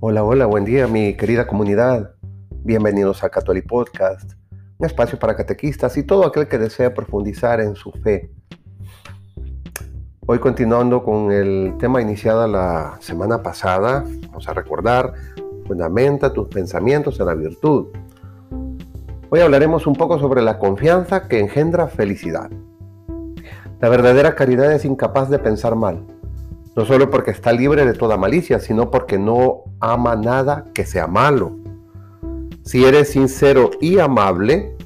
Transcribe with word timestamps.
Hola, 0.00 0.22
hola, 0.22 0.46
buen 0.46 0.64
día 0.64 0.86
mi 0.86 1.16
querida 1.16 1.48
comunidad. 1.48 2.12
Bienvenidos 2.62 3.24
a 3.24 3.30
Catholic 3.30 3.66
Podcast, 3.66 4.34
un 4.78 4.86
espacio 4.86 5.18
para 5.18 5.34
catequistas 5.34 5.96
y 5.96 6.04
todo 6.04 6.24
aquel 6.24 6.46
que 6.46 6.56
desea 6.56 6.94
profundizar 6.94 7.60
en 7.60 7.74
su 7.74 7.90
fe. 7.90 8.30
Hoy 10.24 10.38
continuando 10.38 11.02
con 11.02 11.32
el 11.32 11.74
tema 11.80 12.00
iniciado 12.00 12.46
la 12.46 12.96
semana 13.00 13.42
pasada, 13.42 14.04
vamos 14.28 14.48
a 14.48 14.54
recordar, 14.54 15.14
fundamenta 15.66 16.32
tus 16.32 16.46
pensamientos 16.46 17.18
en 17.18 17.26
la 17.26 17.34
virtud. 17.34 17.88
Hoy 19.30 19.40
hablaremos 19.40 19.88
un 19.88 19.96
poco 19.96 20.20
sobre 20.20 20.42
la 20.42 20.60
confianza 20.60 21.26
que 21.26 21.40
engendra 21.40 21.88
felicidad. 21.88 22.48
La 23.80 23.88
verdadera 23.88 24.36
caridad 24.36 24.72
es 24.72 24.84
incapaz 24.84 25.28
de 25.28 25.40
pensar 25.40 25.74
mal, 25.74 26.04
no 26.78 26.86
solo 26.86 27.10
porque 27.10 27.32
está 27.32 27.50
libre 27.50 27.84
de 27.84 27.92
toda 27.92 28.16
malicia, 28.16 28.60
sino 28.60 28.88
porque 28.88 29.18
no 29.18 29.64
ama 29.80 30.14
nada 30.14 30.64
que 30.74 30.86
sea 30.86 31.08
malo. 31.08 31.56
Si 32.62 32.84
eres 32.84 33.10
sincero 33.10 33.72
y 33.80 33.98
amable, 33.98 34.76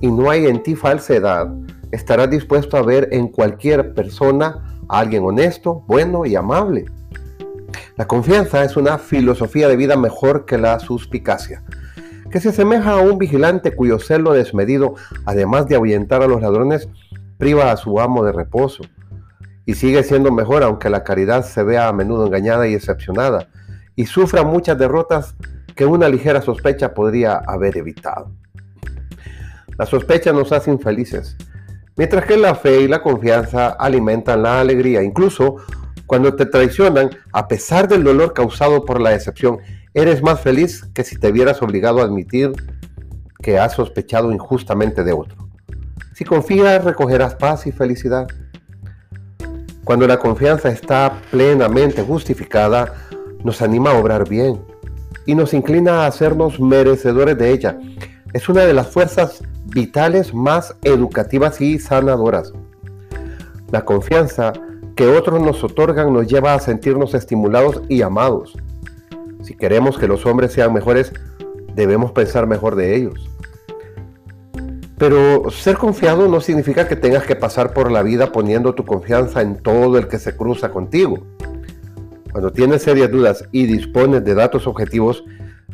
y 0.00 0.08
no 0.08 0.30
hay 0.30 0.48
en 0.48 0.64
ti 0.64 0.74
falsedad, 0.74 1.48
estarás 1.92 2.28
dispuesto 2.28 2.76
a 2.76 2.82
ver 2.82 3.10
en 3.12 3.28
cualquier 3.28 3.94
persona 3.94 4.80
a 4.88 4.98
alguien 4.98 5.22
honesto, 5.22 5.84
bueno 5.86 6.26
y 6.26 6.34
amable. 6.34 6.86
La 7.96 8.08
confianza 8.08 8.64
es 8.64 8.76
una 8.76 8.98
filosofía 8.98 9.68
de 9.68 9.76
vida 9.76 9.96
mejor 9.96 10.44
que 10.44 10.58
la 10.58 10.80
suspicacia 10.80 11.62
que 12.32 12.40
se 12.40 12.48
asemeja 12.48 12.90
a 12.90 13.00
un 13.00 13.16
vigilante 13.16 13.74
cuyo 13.74 14.00
celo 14.00 14.32
desmedido, 14.32 14.96
además 15.24 15.66
de 15.68 15.76
ahuyentar 15.76 16.20
a 16.20 16.26
los 16.26 16.42
ladrones, 16.42 16.88
priva 17.38 17.70
a 17.70 17.76
su 17.78 18.00
amo 18.00 18.22
de 18.22 18.32
reposo. 18.32 18.82
Y 19.68 19.74
sigue 19.74 20.02
siendo 20.02 20.32
mejor 20.32 20.62
aunque 20.62 20.88
la 20.88 21.04
caridad 21.04 21.44
se 21.44 21.62
vea 21.62 21.88
a 21.88 21.92
menudo 21.92 22.26
engañada 22.26 22.66
y 22.66 22.72
decepcionada, 22.72 23.48
y 23.94 24.06
sufra 24.06 24.42
muchas 24.42 24.78
derrotas 24.78 25.34
que 25.76 25.84
una 25.84 26.08
ligera 26.08 26.40
sospecha 26.40 26.94
podría 26.94 27.36
haber 27.46 27.76
evitado. 27.76 28.32
La 29.76 29.84
sospecha 29.84 30.32
nos 30.32 30.52
hace 30.52 30.70
infelices, 30.70 31.36
mientras 31.96 32.24
que 32.24 32.38
la 32.38 32.54
fe 32.54 32.80
y 32.80 32.88
la 32.88 33.02
confianza 33.02 33.68
alimentan 33.68 34.42
la 34.42 34.60
alegría, 34.60 35.02
incluso 35.02 35.56
cuando 36.06 36.34
te 36.34 36.46
traicionan, 36.46 37.10
a 37.32 37.46
pesar 37.46 37.86
del 37.86 38.02
dolor 38.02 38.32
causado 38.32 38.86
por 38.86 39.00
la 39.00 39.10
decepción 39.10 39.58
Eres 39.94 40.22
más 40.22 40.40
feliz 40.40 40.84
que 40.94 41.02
si 41.02 41.16
te 41.16 41.32
vieras 41.32 41.62
obligado 41.62 42.00
a 42.00 42.04
admitir 42.04 42.52
que 43.42 43.58
has 43.58 43.72
sospechado 43.72 44.30
injustamente 44.30 45.02
de 45.02 45.12
otro. 45.12 45.48
Si 46.14 46.24
confías, 46.24 46.84
recogerás 46.84 47.34
paz 47.34 47.66
y 47.66 47.72
felicidad. 47.72 48.28
Cuando 49.88 50.06
la 50.06 50.18
confianza 50.18 50.68
está 50.68 51.18
plenamente 51.30 52.02
justificada, 52.02 52.92
nos 53.42 53.62
anima 53.62 53.92
a 53.92 53.98
obrar 53.98 54.28
bien 54.28 54.60
y 55.24 55.34
nos 55.34 55.54
inclina 55.54 56.02
a 56.02 56.06
hacernos 56.08 56.60
merecedores 56.60 57.38
de 57.38 57.50
ella. 57.50 57.78
Es 58.34 58.50
una 58.50 58.66
de 58.66 58.74
las 58.74 58.88
fuerzas 58.88 59.42
vitales 59.64 60.34
más 60.34 60.76
educativas 60.82 61.62
y 61.62 61.78
sanadoras. 61.78 62.52
La 63.70 63.86
confianza 63.86 64.52
que 64.94 65.06
otros 65.06 65.40
nos 65.40 65.64
otorgan 65.64 66.12
nos 66.12 66.26
lleva 66.26 66.52
a 66.52 66.60
sentirnos 66.60 67.14
estimulados 67.14 67.80
y 67.88 68.02
amados. 68.02 68.58
Si 69.42 69.56
queremos 69.56 69.96
que 69.96 70.06
los 70.06 70.26
hombres 70.26 70.52
sean 70.52 70.74
mejores, 70.74 71.14
debemos 71.74 72.12
pensar 72.12 72.46
mejor 72.46 72.76
de 72.76 72.94
ellos. 72.94 73.30
Pero 74.98 75.50
ser 75.50 75.76
confiado 75.76 76.28
no 76.28 76.40
significa 76.40 76.88
que 76.88 76.96
tengas 76.96 77.24
que 77.24 77.36
pasar 77.36 77.72
por 77.72 77.92
la 77.92 78.02
vida 78.02 78.32
poniendo 78.32 78.74
tu 78.74 78.84
confianza 78.84 79.42
en 79.42 79.62
todo 79.62 79.96
el 79.96 80.08
que 80.08 80.18
se 80.18 80.36
cruza 80.36 80.70
contigo. 80.70 81.20
Cuando 82.32 82.52
tienes 82.52 82.82
serias 82.82 83.10
dudas 83.10 83.44
y 83.52 83.66
dispones 83.66 84.24
de 84.24 84.34
datos 84.34 84.66
objetivos, 84.66 85.24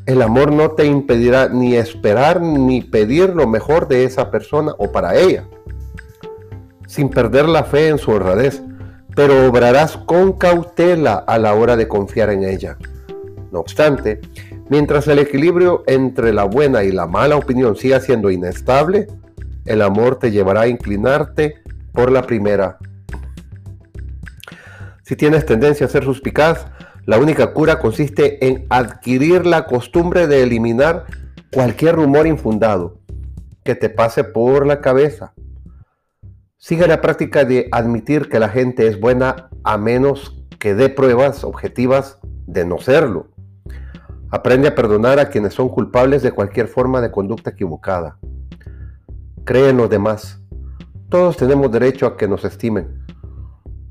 el 0.06 0.20
amor 0.20 0.52
no 0.52 0.72
te 0.72 0.84
impedirá 0.84 1.48
ni 1.48 1.76
esperar 1.76 2.40
ni 2.40 2.82
pedir 2.82 3.30
lo 3.30 3.46
mejor 3.48 3.88
de 3.88 4.04
esa 4.04 4.30
persona 4.30 4.72
o 4.78 4.92
para 4.92 5.16
ella, 5.16 5.48
sin 6.86 7.08
perder 7.08 7.48
la 7.48 7.64
fe 7.64 7.88
en 7.88 7.98
su 7.98 8.10
honradez, 8.10 8.62
pero 9.16 9.46
obrarás 9.48 9.96
con 9.96 10.34
cautela 10.34 11.14
a 11.14 11.38
la 11.38 11.54
hora 11.54 11.76
de 11.76 11.88
confiar 11.88 12.30
en 12.30 12.44
ella. 12.44 12.76
No 13.50 13.60
obstante, 13.60 14.20
mientras 14.68 15.08
el 15.08 15.18
equilibrio 15.18 15.84
entre 15.86 16.32
la 16.32 16.44
buena 16.44 16.84
y 16.84 16.92
la 16.92 17.06
mala 17.06 17.36
opinión 17.36 17.76
siga 17.76 18.00
siendo 18.00 18.30
inestable, 18.30 19.06
el 19.64 19.82
amor 19.82 20.18
te 20.18 20.30
llevará 20.30 20.62
a 20.62 20.68
inclinarte 20.68 21.62
por 21.92 22.10
la 22.10 22.22
primera. 22.22 22.78
Si 25.02 25.16
tienes 25.16 25.44
tendencia 25.44 25.86
a 25.86 25.90
ser 25.90 26.04
suspicaz, 26.04 26.66
la 27.06 27.18
única 27.18 27.52
cura 27.52 27.78
consiste 27.78 28.46
en 28.46 28.66
adquirir 28.70 29.44
la 29.44 29.66
costumbre 29.66 30.26
de 30.26 30.42
eliminar 30.42 31.04
cualquier 31.52 31.96
rumor 31.96 32.26
infundado 32.26 32.98
que 33.62 33.74
te 33.74 33.90
pase 33.90 34.24
por 34.24 34.66
la 34.66 34.80
cabeza. 34.80 35.34
Sigue 36.56 36.86
la 36.86 37.02
práctica 37.02 37.44
de 37.44 37.68
admitir 37.72 38.30
que 38.30 38.38
la 38.38 38.48
gente 38.48 38.86
es 38.86 38.98
buena 38.98 39.50
a 39.64 39.76
menos 39.76 40.42
que 40.58 40.74
dé 40.74 40.88
pruebas 40.88 41.44
objetivas 41.44 42.18
de 42.46 42.64
no 42.64 42.78
serlo. 42.78 43.33
Aprende 44.34 44.66
a 44.66 44.74
perdonar 44.74 45.20
a 45.20 45.28
quienes 45.28 45.54
son 45.54 45.68
culpables 45.68 46.20
de 46.24 46.32
cualquier 46.32 46.66
forma 46.66 47.00
de 47.00 47.12
conducta 47.12 47.50
equivocada. 47.50 48.18
Cree 49.44 49.68
en 49.68 49.76
los 49.76 49.88
demás. 49.88 50.40
Todos 51.08 51.36
tenemos 51.36 51.70
derecho 51.70 52.04
a 52.04 52.16
que 52.16 52.26
nos 52.26 52.44
estimen, 52.44 53.06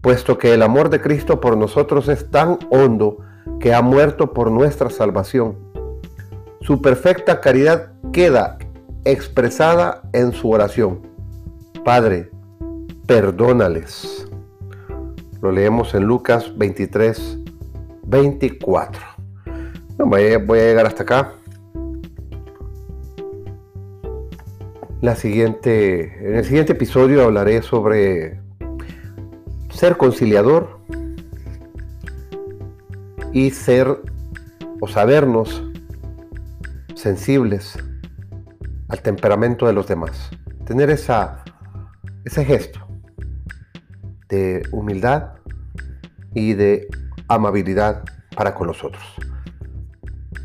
puesto 0.01 0.37
que 0.37 0.53
el 0.53 0.61
amor 0.61 0.89
de 0.89 0.99
Cristo 0.99 1.39
por 1.39 1.55
nosotros 1.55 2.09
es 2.09 2.29
tan 2.29 2.59
hondo 2.71 3.19
que 3.61 3.73
ha 3.73 3.81
muerto 3.81 4.33
por 4.33 4.51
nuestra 4.51 4.89
salvación. 4.89 5.57
Su 6.59 6.81
perfecta 6.81 7.39
caridad 7.39 7.93
queda 8.11 8.57
expresada 9.05 10.01
en 10.11 10.33
su 10.33 10.49
oración. 10.49 11.07
Padre, 11.85 12.31
perdónales. 13.07 14.27
Lo 15.41 15.53
leemos 15.53 15.95
en 15.95 16.03
Lucas 16.03 16.51
23, 16.57 17.39
24 18.03 19.12
voy, 20.05 20.23
a, 20.23 20.39
llegar 20.39 20.85
hasta 20.85 21.03
acá. 21.03 21.33
La 25.01 25.15
siguiente, 25.15 26.27
en 26.27 26.35
el 26.35 26.45
siguiente 26.45 26.73
episodio 26.73 27.23
hablaré 27.23 27.61
sobre 27.61 28.39
ser 29.69 29.97
conciliador 29.97 30.79
y 33.33 33.49
ser 33.49 34.01
o 34.79 34.87
sabernos 34.87 35.63
sensibles 36.95 37.77
al 38.87 39.01
temperamento 39.01 39.67
de 39.67 39.73
los 39.73 39.87
demás. 39.87 40.29
Tener 40.65 40.89
esa, 40.89 41.43
ese 42.23 42.45
gesto 42.45 42.79
de 44.29 44.63
humildad 44.71 45.33
y 46.33 46.53
de 46.53 46.87
amabilidad 47.27 48.03
para 48.35 48.55
con 48.55 48.67
los 48.67 48.83
otros. 48.83 49.03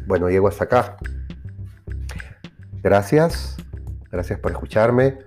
Bueno, 0.08 0.30
llego 0.30 0.48
hasta 0.48 0.64
acá. 0.64 0.96
Gracias, 2.82 3.58
gracias 4.10 4.40
por 4.40 4.52
escucharme. 4.52 5.18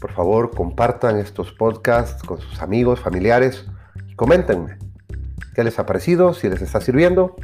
Por 0.00 0.10
favor, 0.12 0.52
compartan 0.52 1.18
estos 1.18 1.52
podcasts 1.52 2.22
con 2.22 2.40
sus 2.40 2.62
amigos, 2.62 2.98
familiares 2.98 3.66
y 4.08 4.14
coméntenme 4.14 4.78
qué 5.54 5.64
les 5.64 5.78
ha 5.78 5.84
parecido, 5.84 6.32
si 6.32 6.48
les 6.48 6.62
está 6.62 6.80
sirviendo. 6.80 7.36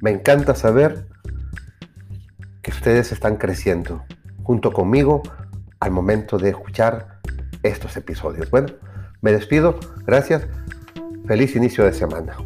Me 0.00 0.12
encanta 0.12 0.54
saber 0.54 1.08
que 2.62 2.70
ustedes 2.70 3.10
están 3.10 3.34
creciendo 3.36 4.04
junto 4.44 4.72
conmigo 4.72 5.22
al 5.80 5.90
momento 5.90 6.38
de 6.38 6.50
escuchar 6.50 7.18
estos 7.64 7.96
episodios. 7.96 8.48
Bueno, 8.48 8.68
me 9.22 9.32
despido. 9.32 9.80
Gracias. 10.06 10.46
Feliz 11.26 11.56
inicio 11.56 11.84
de 11.84 11.92
semana. 11.92 12.36